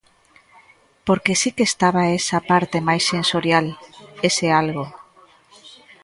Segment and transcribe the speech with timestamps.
[1.07, 3.65] Porque si que estaba esa parte máis sensorial,
[4.29, 4.85] ese algo.